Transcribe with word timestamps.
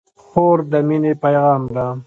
خور 0.23 0.57
د 0.71 0.73
مینې 0.87 1.13
پیغام 1.23 1.61
ده. 1.75 1.85